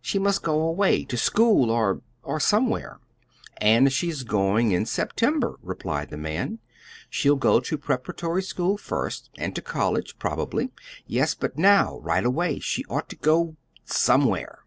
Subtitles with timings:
[0.00, 3.00] She must go away, to school, or or somewhere."
[3.58, 6.58] "And she's going in September," replied the man.
[7.10, 10.70] "She'll go to preparatory school first, and to college, probably."
[11.06, 12.60] "Yes, but now right away.
[12.60, 14.60] She ought to go somewhere."